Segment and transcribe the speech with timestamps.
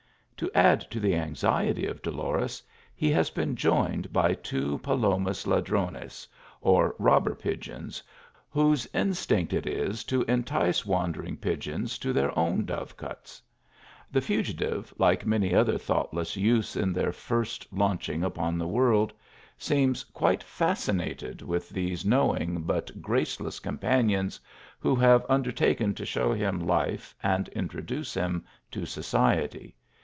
[0.41, 2.63] To add to the anxiety of Dolores,
[2.95, 6.27] he has been joined by two palomas ia drones,
[6.61, 8.01] or robber pigeons,
[8.49, 13.39] whose instinct it is tc entice wandering pigeons to their own dove cotes,
[14.11, 19.13] The fugitive, like many other thoughtless youths on their first launching upon the world,
[19.59, 24.39] seems quite fascinated with these knowing, but graceless, com panions,
[24.79, 29.75] who have undertaken to show him life and introduce him to society.